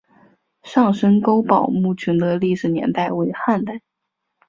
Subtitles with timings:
[0.63, 3.83] 上深沟堡墓群的历史年代为汉代。